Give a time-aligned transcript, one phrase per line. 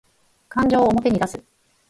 [0.49, 1.39] 感情を表に出す